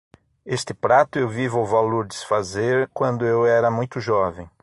Este 0.43 0.73
prato 0.73 1.19
eu 1.19 1.27
vi 1.29 1.47
vovó 1.47 1.79
Lourdes 1.83 2.23
fazer 2.23 2.89
quando 2.91 3.23
eu 3.23 3.45
era 3.45 3.69
muito 3.69 3.99
jovem. 3.99 4.49